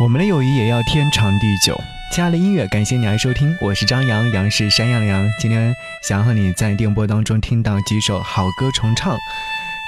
[0.00, 1.80] 我们的友谊也要天长地久。
[2.10, 5.24] 亲爱的音乐，感谢你来收听，我是张扬，杨是山羊的羊。
[5.38, 9.16] 今天想要和你在电波当中听到几首好歌重唱。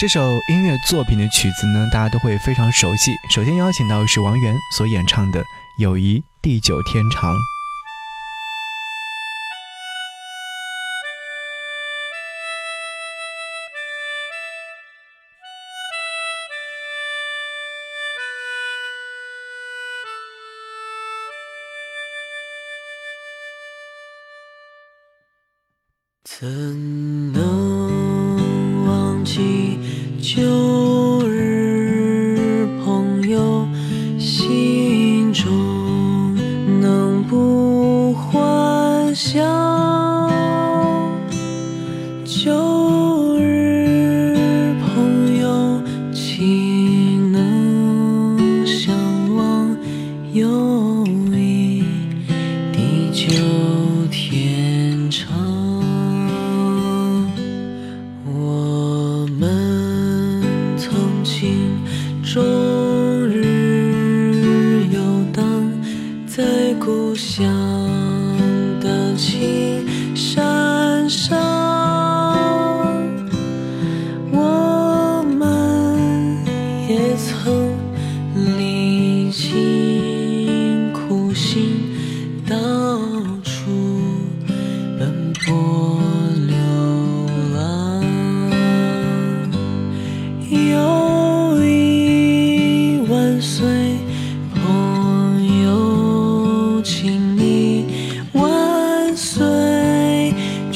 [0.00, 3.12] 这首音乐作品的曲子呢，大家都会非常熟悉。
[3.30, 5.40] 首先邀请到是王源所演唱的
[5.78, 7.32] 《友谊地久天长》。
[26.24, 26.46] 怎
[27.32, 29.76] 能忘记
[30.20, 30.71] 旧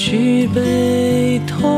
[0.08, 1.75] 举杯痛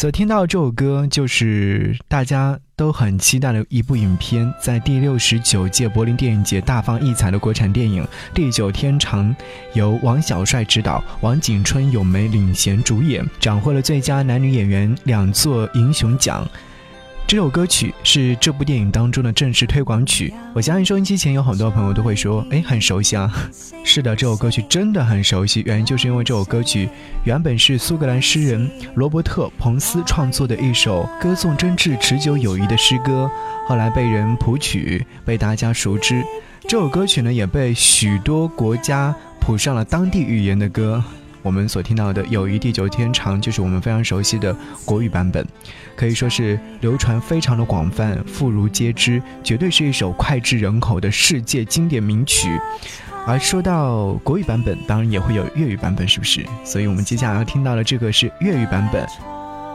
[0.00, 8.02] 所听到这首歌，就是大家都很期待的一部影片，在第六十九届柏林电影节大放异彩的国产电影
[8.32, 9.28] 《地久天长》，
[9.74, 16.48] 由王小帅执导，王景春、咏梅领衔主演，斩获了最佳男女演员两座银熊奖。
[17.30, 20.34] 这首歌曲是这部电影当中的正式推广曲。
[20.52, 23.32] 我相信收音机前有很多朋友都会说：“哎，很熟悉啊。
[23.86, 26.88] ”是的，这首歌曲真的很熟悉，原因就是因为这首歌曲
[27.22, 33.30] 原本是苏格兰诗人罗伯特·彭斯创作的一首歌颂真挚持久友谊的诗歌，
[33.64, 36.24] 后来被人谱曲，被大家熟知。
[36.62, 41.00] 这首歌曲呢，也被许多国家谱上了当地语言的歌。
[41.42, 44.54] 我们所听到的《友谊地久天长》就是我们非常熟悉的
[44.84, 45.46] 国语版本，
[45.96, 52.60] 可以说是流传非常的广泛，妇孺皆知，绝对是一首脍炙人口的世界经典名曲。
[53.26, 56.44] 而说到国语版本，当然也会有粤语版本，是不是？
[56.64, 59.06] 所以我们接下来要听到的这个是粤语版本。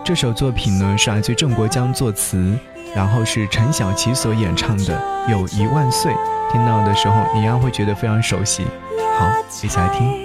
[0.04, 2.58] 这首作品呢是来自于郑国江作词，
[2.96, 5.00] 然后是陈小奇所演唱的
[5.32, 6.12] 《有一万岁》，
[6.52, 8.64] 听到的时候你一样会觉得非常熟悉。
[9.18, 9.30] 好，
[9.64, 10.25] 一起来听。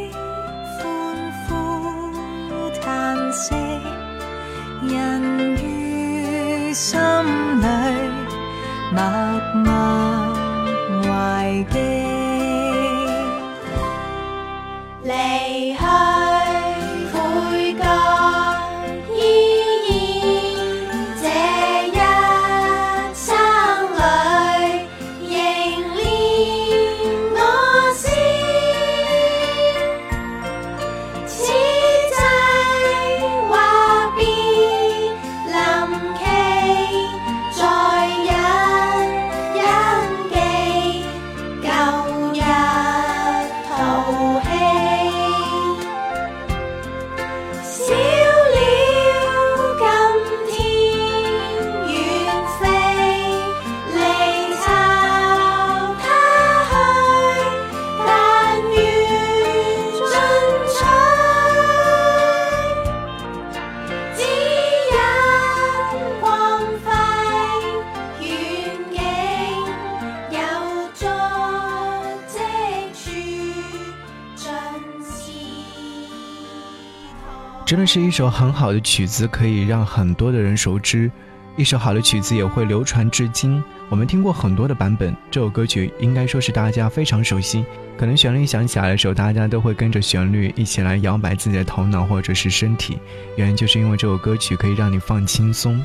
[77.70, 81.08] 真的是一首很好的曲子，可以让很多的人熟知。
[81.56, 83.62] 一首好的曲子也会流传至今。
[83.88, 87.64] 我们听过很多的版本，这首歌曲应该说是大家非常熟悉。
[87.96, 92.98] 可能旋律响起来的时候，大家都会跟着旋律一起来摇摆自己的头脑或者是身体。
[93.36, 95.78] 原因就是因为这首歌曲可以让你放轻松。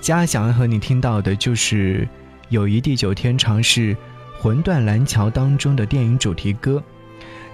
[0.00, 2.00] 接下来想要和你听到的就是
[2.48, 3.94] 《友谊地久天长》是
[4.40, 6.82] 《魂断蓝桥》当中的电影主题歌。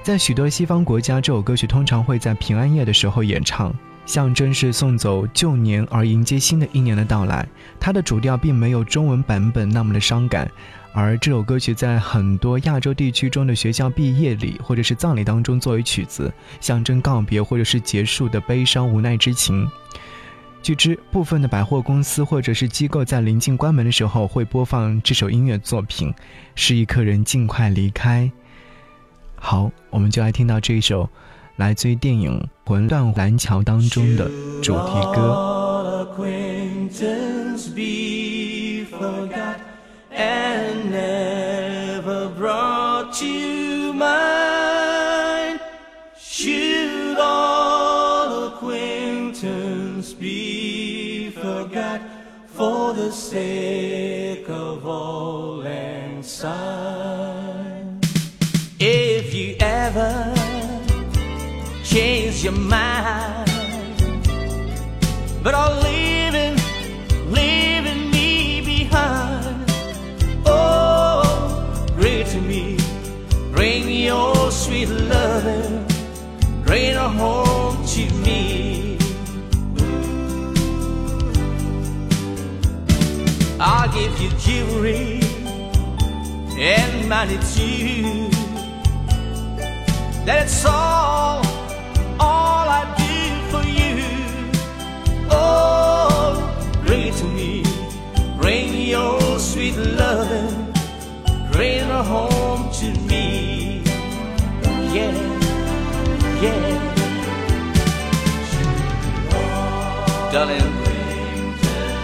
[0.02, 3.74] 在许多西方国家，这首歌曲通常会在平安夜的时候演唱，
[4.06, 7.46] 象征是送走旧年而迎接新的一年的到来。
[7.78, 10.50] 它的主调并没有中文版本那么的伤感，
[10.94, 19.68] 而这首歌曲在很多亚洲地区中的学校毕业礼或者是葬礼当中作为曲子，象征告别或者是结束的悲伤无奈之情。
[20.62, 26.12] 据知，部分的百货公司或者是机构在临近关门的时候会播放这首音乐作品，
[26.54, 28.30] 示意客人尽快离开。
[29.40, 31.08] 好，我们就来听到这一首
[31.56, 32.38] 来自于电影
[32.68, 34.28] 《魂断蓝桥》当中的
[34.62, 35.57] 主题歌。
[65.48, 66.56] But all leaving,
[67.32, 69.64] leaving me behind.
[70.44, 72.76] Oh, bring to me,
[73.50, 75.86] bring your sweet loving,
[76.66, 78.98] bring her home to me.
[83.58, 85.22] I'll give you jewelry
[86.60, 88.28] and money too
[90.26, 91.47] that's all
[98.92, 100.72] me, sweet loving,
[101.52, 103.82] bring her home to me.
[104.94, 105.12] Yeah,
[106.42, 106.84] yeah.
[110.32, 110.72] Darling,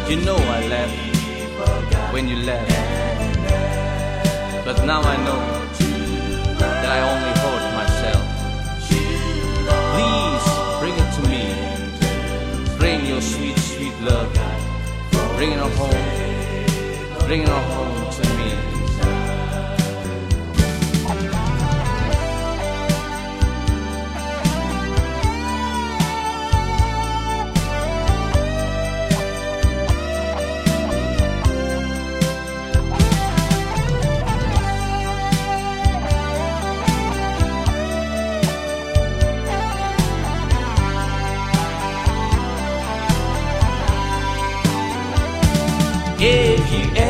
[0.08, 2.68] you know I laughed when you left,
[4.64, 5.40] but now I know
[6.58, 8.24] that I only hurt myself.
[9.94, 10.46] Please
[10.80, 11.44] bring it to me.
[12.78, 14.32] Bring your sweet, sweet love.
[15.36, 16.33] Bring it home
[17.26, 18.13] bring it on home.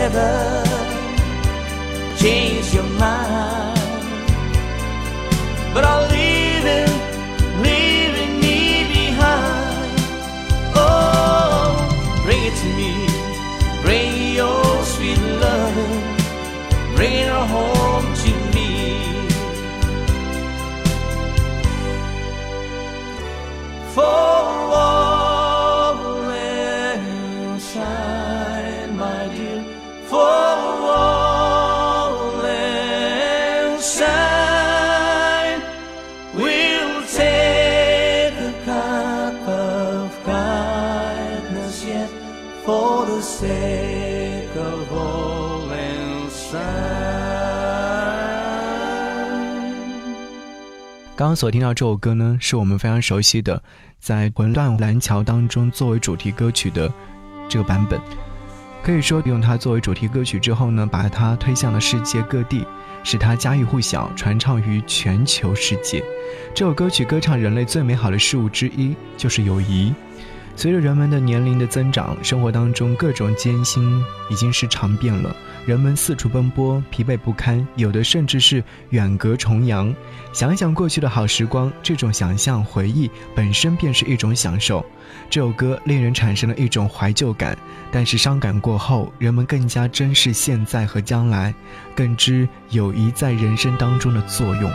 [0.04, 0.73] together.
[51.24, 53.62] 刚刚所听到这首歌呢，是我们非常熟悉的，
[53.98, 56.92] 在《魂断蓝桥》当中作为主题歌曲的
[57.48, 57.98] 这个版本。
[58.82, 62.66] 可以说，用它作为主题歌曲之后呢，把它推向了世界各地，
[63.02, 66.04] 使它家喻户晓，传唱于全球世界。
[66.54, 69.94] 这首歌曲歌唱人类最美好的事物之一，就是友谊。
[70.56, 75.34] 随着人们的年龄的增长，生活当中各种艰辛已经是常变了。
[75.66, 79.94] 人们四处奔波，疲惫不堪，有的甚至是远隔重洋。
[80.33, 84.85] 想想过去的好时光，这种想象回忆本身便是一种享受。
[85.30, 87.56] 这首歌令人产生了一种怀旧感，
[87.90, 91.54] 但是伤感过后，人们更加珍视现在和将来，
[91.94, 94.71] 更知友谊在人生当中的作用。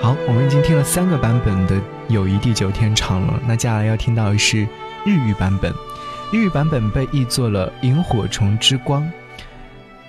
[0.00, 1.76] 好，我们已经听了三个版本的
[2.08, 4.60] 《友谊地久天长》了，那接下来要听到的是
[5.04, 5.72] 日语版本。
[6.32, 9.02] 日语版本被译作了《萤火虫之光》。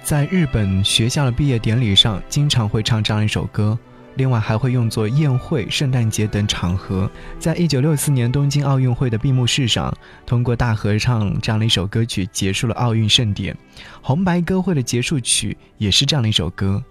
[0.04, 3.78] 在日本学校的毕业典礼上，经常会唱这样一首歌，
[4.16, 7.12] 另外还会用作宴会、圣诞节等场合。
[7.40, 9.94] 在一九六四年东京奥运会的闭幕式上，
[10.26, 13.54] 通过大合唱这样的一首歌曲结束了奥运盛典。
[14.02, 16.82] 红白歌会的结束曲也是这样的一首歌。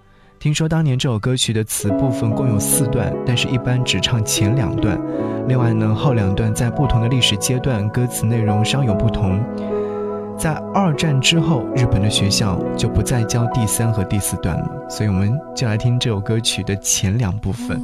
[0.42, 5.00] 听说当年这首歌曲的词部分共有四段，但是一般只唱前两段。
[5.46, 9.40] 另外呢，后两段在不同的历史阶段，歌词内容稍有不同。
[10.36, 17.80] 在二战之后，日本的学校就不再教第三和第四段了，所以我们就来听这首歌曲的前两部分。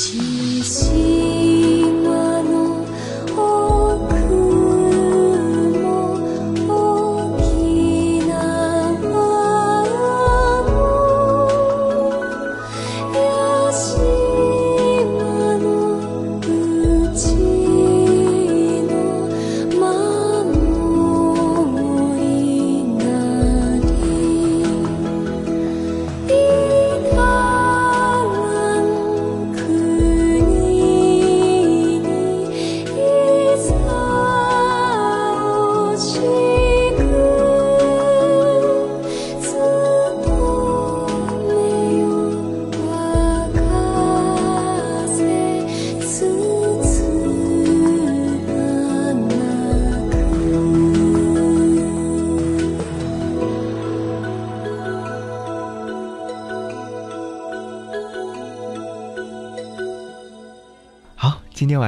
[0.00, 1.27] 七夕。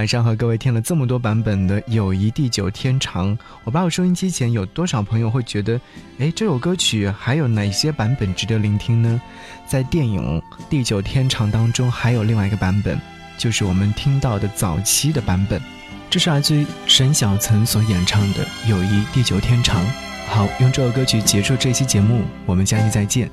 [0.01, 5.79] 晚上和各位听了这么多版本的《友谊地久天长》，我不知道收音机前有多少朋友会觉得，
[6.19, 9.21] 哎，这首歌曲还有哪些版本值得聆听呢？
[9.67, 10.41] 在电影
[10.71, 12.99] 《地久天长》当中，还有另外一个版本，
[13.37, 15.61] 就是我们听到的早期的版本，
[16.09, 19.85] 这是来自于沈小岑所演唱的《友谊地久天长》。
[20.29, 23.31] 好，用这首歌曲结束这期节目，我们下期再见。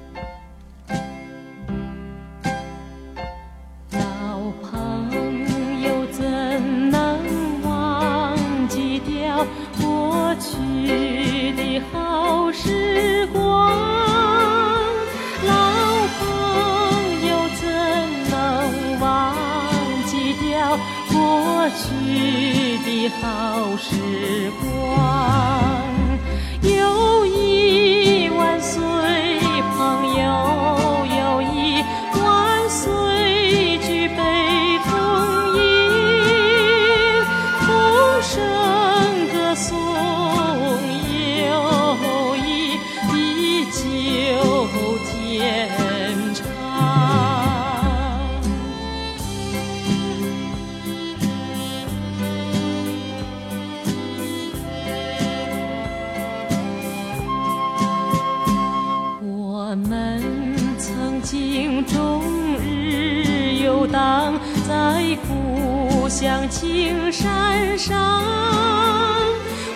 [64.67, 67.97] 在故乡青山上，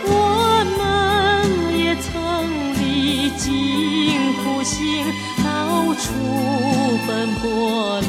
[0.06, 2.12] 我们也曾
[2.80, 5.06] 历尽苦辛，
[5.44, 6.12] 到处
[7.08, 8.01] 奔波